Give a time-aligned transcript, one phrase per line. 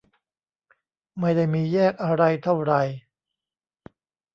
[1.19, 2.81] ไม่ได้มีแยกอะไรเท่าไหร่